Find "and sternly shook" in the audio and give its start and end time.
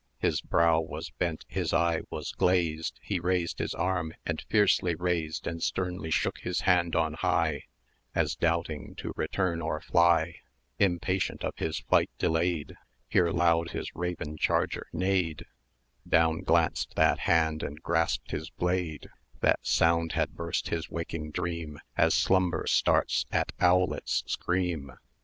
5.45-6.39